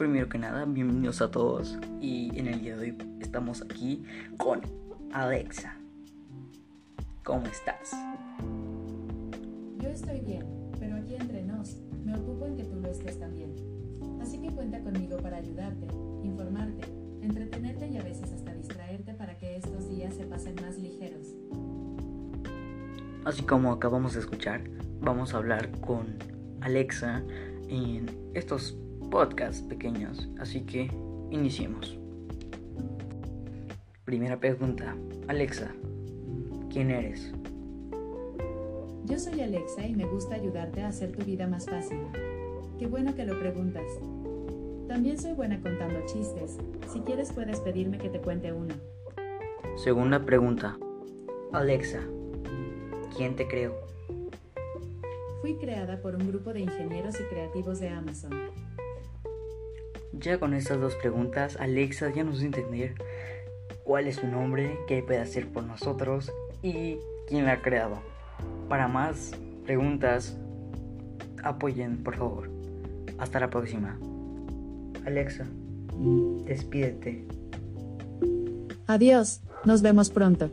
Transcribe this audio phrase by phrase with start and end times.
[0.00, 4.02] primero que nada, bienvenidos a todos y en el día de hoy estamos aquí
[4.38, 4.62] con
[5.12, 5.76] Alexa.
[7.22, 7.90] ¿Cómo estás?
[9.78, 10.46] Yo estoy bien,
[10.78, 13.54] pero aquí entre nos, me ocupo en que tú lo estés también.
[14.22, 15.86] Así que cuenta conmigo para ayudarte,
[16.22, 16.88] informarte,
[17.20, 21.26] entretenerte y a veces hasta distraerte para que estos días se pasen más ligeros.
[23.26, 24.62] Así como acabamos de escuchar,
[25.02, 26.06] vamos a hablar con
[26.62, 27.22] Alexa
[27.68, 28.78] en estos
[29.10, 30.28] podcasts pequeños.
[30.38, 30.90] Así que
[31.30, 31.98] iniciemos.
[34.04, 34.96] Primera pregunta.
[35.28, 35.72] Alexa,
[36.70, 37.32] ¿quién eres?
[39.04, 41.98] Yo soy Alexa y me gusta ayudarte a hacer tu vida más fácil.
[42.78, 43.84] Qué bueno que lo preguntas.
[44.88, 46.58] También soy buena contando chistes.
[46.92, 48.74] Si quieres puedes pedirme que te cuente uno.
[49.76, 50.78] Segunda pregunta.
[51.52, 52.00] Alexa,
[53.16, 53.74] ¿quién te creó?
[55.40, 58.32] Fui creada por un grupo de ingenieros y creativos de Amazon.
[60.12, 62.94] Ya con estas dos preguntas, Alexa ya nos entender
[63.84, 68.00] cuál es su nombre, qué puede hacer por nosotros y quién la ha creado.
[68.68, 69.32] Para más
[69.64, 70.36] preguntas,
[71.42, 72.50] apoyen por favor.
[73.18, 73.98] Hasta la próxima.
[75.06, 75.46] Alexa,
[76.44, 77.24] despídete.
[78.86, 80.50] Adiós, nos vemos pronto.